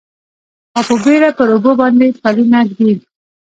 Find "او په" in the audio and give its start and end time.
0.77-0.93